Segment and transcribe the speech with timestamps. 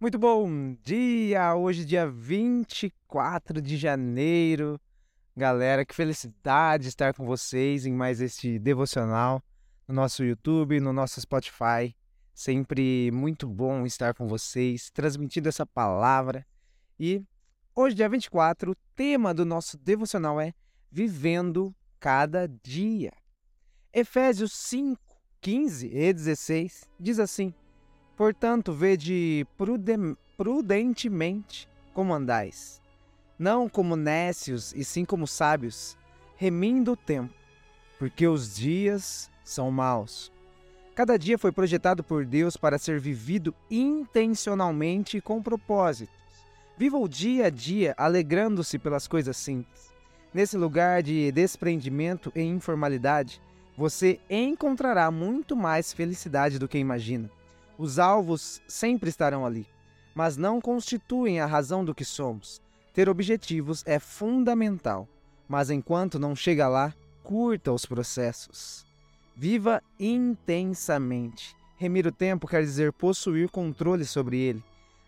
[0.00, 1.54] Muito bom dia!
[1.54, 4.80] Hoje, dia 24 de janeiro.
[5.36, 9.42] Galera, que felicidade estar com vocês em mais este devocional
[9.86, 11.94] no nosso YouTube, no nosso Spotify.
[12.32, 16.46] Sempre muito bom estar com vocês, transmitindo essa palavra.
[16.98, 17.22] E
[17.76, 20.54] hoje, dia 24, o tema do nosso devocional é
[20.90, 23.12] Vivendo Cada Dia.
[23.92, 24.98] Efésios 5,
[25.42, 27.52] 15 e 16 diz assim.
[28.20, 29.46] Portanto, vede
[30.36, 32.78] prudentemente como andais,
[33.38, 35.96] não como nécios, e sim como sábios,
[36.36, 37.32] remindo o tempo,
[37.98, 40.30] porque os dias são maus.
[40.94, 46.14] Cada dia foi projetado por Deus para ser vivido intencionalmente e com propósitos.
[46.76, 49.90] Viva o dia a dia alegrando-se pelas coisas simples.
[50.34, 53.40] Nesse lugar de desprendimento e informalidade,
[53.78, 57.30] você encontrará muito mais felicidade do que imagina.
[57.80, 59.66] Os alvos sempre estarão ali,
[60.14, 62.60] mas não constituem a razão do que somos.
[62.92, 65.08] Ter objetivos é fundamental,
[65.48, 68.84] mas enquanto não chega lá, curta os processos.
[69.34, 71.56] Viva intensamente.
[71.78, 74.62] Remir o tempo quer dizer possuir controle sobre ele,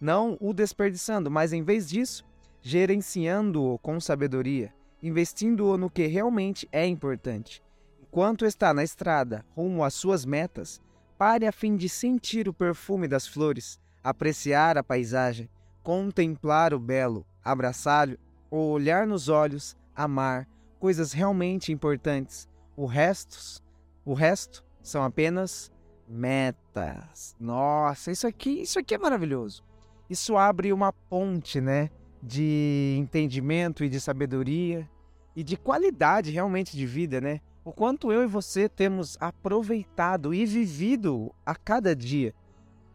[0.00, 2.24] não o desperdiçando, mas em vez disso,
[2.62, 7.62] gerenciando-o com sabedoria, investindo-o no que realmente é importante.
[8.00, 10.80] Enquanto está na estrada rumo às suas metas,
[11.24, 15.48] Pare a fim de sentir o perfume das flores, apreciar a paisagem,
[15.82, 18.18] contemplar o belo, abraçar-lhe,
[18.50, 20.46] ou olhar nos olhos, amar,
[20.78, 22.46] coisas realmente importantes.
[22.76, 23.62] O resto,
[24.04, 25.72] o resto são apenas
[26.06, 27.34] metas.
[27.40, 29.64] Nossa, isso aqui, isso aqui é maravilhoso.
[30.10, 31.88] Isso abre uma ponte, né,
[32.22, 34.86] de entendimento e de sabedoria
[35.34, 37.40] e de qualidade realmente de vida, né?
[37.64, 42.34] O quanto eu e você temos aproveitado e vivido a cada dia.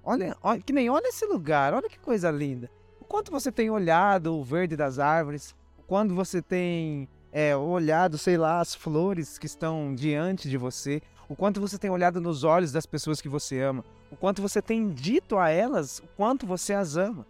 [0.04, 2.70] Olha, olha, que nem olha esse lugar, olha que coisa linda.
[3.02, 8.18] O quanto você tem olhado o verde das árvores, o quanto você tem é, olhado,
[8.18, 12.44] sei lá, as flores que estão diante de você, o quanto você tem olhado nos
[12.44, 16.46] olhos das pessoas que você ama, o quanto você tem dito a elas o quanto
[16.46, 17.26] você as ama,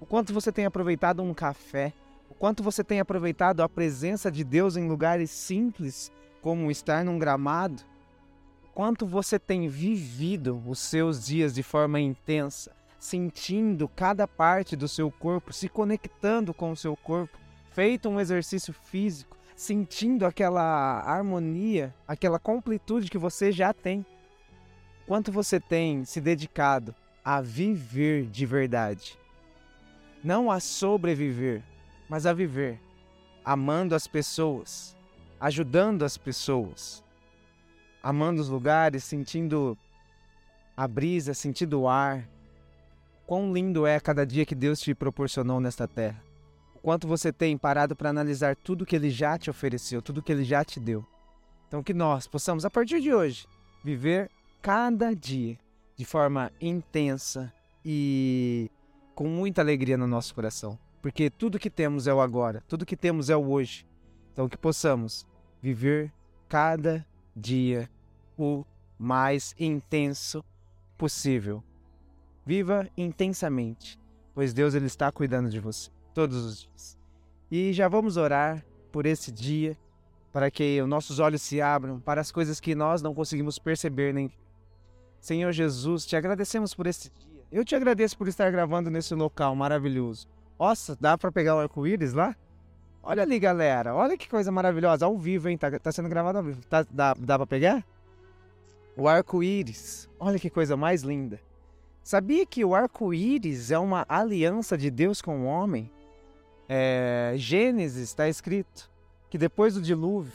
[0.00, 1.92] o quanto você tem aproveitado um café,
[2.30, 6.12] o quanto você tem aproveitado a presença de Deus em lugares simples
[6.48, 7.82] como estar num gramado,
[8.72, 15.10] quanto você tem vivido os seus dias de forma intensa, sentindo cada parte do seu
[15.10, 17.36] corpo, se conectando com o seu corpo,
[17.72, 24.06] feito um exercício físico, sentindo aquela harmonia, aquela completude que você já tem.
[25.06, 29.18] Quanto você tem se dedicado a viver de verdade.
[30.24, 31.62] Não a sobreviver,
[32.08, 32.80] mas a viver,
[33.44, 34.96] amando as pessoas,
[35.40, 37.04] ajudando as pessoas,
[38.02, 39.76] amando os lugares, sentindo
[40.76, 42.28] a brisa, sentindo o ar.
[43.26, 46.22] Quão lindo é cada dia que Deus te proporcionou nesta terra.
[46.74, 50.32] O quanto você tem parado para analisar tudo que Ele já te ofereceu, tudo que
[50.32, 51.04] Ele já te deu.
[51.66, 53.46] Então, que nós possamos, a partir de hoje,
[53.84, 54.30] viver
[54.62, 55.58] cada dia
[55.96, 57.52] de forma intensa
[57.84, 58.70] e
[59.14, 60.78] com muita alegria no nosso coração.
[61.02, 63.86] Porque tudo que temos é o agora, tudo que temos é o hoje.
[64.38, 65.26] Então, que possamos
[65.60, 66.12] viver
[66.48, 67.04] cada
[67.34, 67.90] dia
[68.38, 68.64] o
[68.96, 70.44] mais intenso
[70.96, 71.60] possível.
[72.46, 73.98] Viva intensamente,
[74.32, 76.96] pois Deus ele está cuidando de você todos os dias.
[77.50, 79.76] E já vamos orar por esse dia,
[80.32, 84.14] para que os nossos olhos se abram para as coisas que nós não conseguimos perceber
[84.14, 84.30] nem
[85.20, 87.44] Senhor Jesus, te agradecemos por esse dia.
[87.50, 90.28] Eu te agradeço por estar gravando nesse local maravilhoso.
[90.56, 92.36] Nossa, dá para pegar o arco-íris lá?
[93.02, 93.94] Olha ali, galera.
[93.94, 95.06] Olha que coisa maravilhosa.
[95.06, 95.56] Ao vivo, hein?
[95.56, 96.60] Tá, tá sendo gravado ao vivo.
[96.66, 97.84] Tá, dá, dá pra pegar?
[98.96, 100.08] O arco-íris.
[100.18, 101.40] Olha que coisa mais linda.
[102.02, 105.90] Sabia que o arco-íris é uma aliança de Deus com o homem?
[106.68, 108.90] É, Gênesis está escrito
[109.30, 110.32] que depois do dilúvio,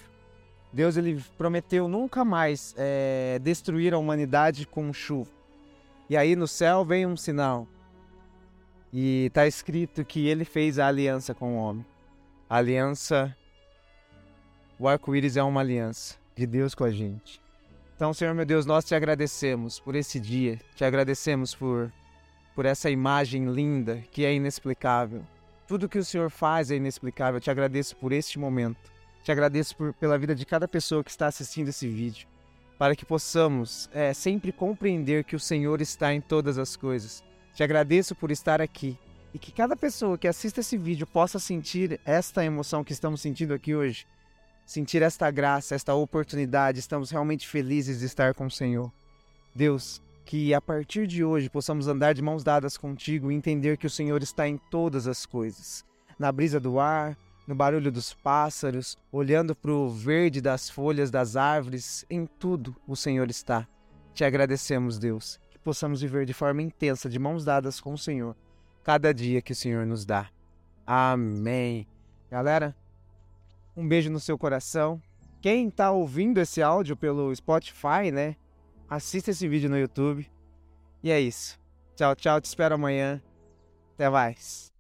[0.72, 5.30] Deus ele prometeu nunca mais é, destruir a humanidade com chuva.
[6.10, 7.68] E aí no céu vem um sinal.
[8.92, 11.86] E está escrito que ele fez a aliança com o homem
[12.58, 13.36] aliança.
[14.78, 17.42] O arco-íris é uma aliança de Deus com a gente.
[17.96, 21.92] Então, Senhor meu Deus, nós te agradecemos por esse dia, te agradecemos por,
[22.54, 25.24] por essa imagem linda que é inexplicável.
[25.68, 27.38] Tudo que o Senhor faz é inexplicável.
[27.38, 28.92] Eu te agradeço por este momento.
[29.24, 32.28] Te agradeço por, pela vida de cada pessoa que está assistindo esse vídeo,
[32.78, 37.24] para que possamos é, sempre compreender que o Senhor está em todas as coisas.
[37.56, 38.98] Te agradeço por estar aqui
[39.34, 43.54] e que cada pessoa que assista esse vídeo possa sentir esta emoção que estamos sentindo
[43.54, 44.06] aqui hoje,
[44.66, 46.80] sentir esta graça, esta oportunidade.
[46.80, 48.92] Estamos realmente felizes de estar com o Senhor.
[49.56, 53.88] Deus, Que a partir de hoje possamos andar de mãos dadas contigo e entender que
[53.88, 55.84] o Senhor está em todas as coisas
[56.18, 61.36] na brisa do ar, no barulho dos pássaros, olhando para o verde das folhas das
[61.36, 63.68] árvores, em tudo o Senhor está.
[64.14, 68.36] Te agradecemos, Deus, que possamos viver de forma intensa, de mãos dadas com o Senhor,
[68.84, 70.30] cada dia que o Senhor nos dá.
[70.86, 71.88] Amém.
[72.30, 72.76] Galera,
[73.76, 75.02] um beijo no seu coração.
[75.42, 78.36] Quem está ouvindo esse áudio pelo Spotify, né?
[78.90, 80.30] Assista esse vídeo no YouTube.
[81.02, 81.60] E é isso.
[81.96, 82.40] Tchau, tchau.
[82.40, 83.22] Te espero amanhã.
[83.96, 84.72] Até mais.